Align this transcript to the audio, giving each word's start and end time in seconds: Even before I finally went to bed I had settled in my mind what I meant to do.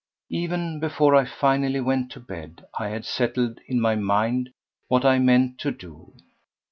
Even 0.31 0.79
before 0.79 1.13
I 1.13 1.25
finally 1.25 1.79
went 1.79 2.09
to 2.13 2.19
bed 2.19 2.65
I 2.79 2.87
had 2.87 3.05
settled 3.05 3.59
in 3.67 3.79
my 3.79 3.95
mind 3.95 4.49
what 4.87 5.05
I 5.05 5.19
meant 5.19 5.59
to 5.59 5.69
do. 5.71 6.15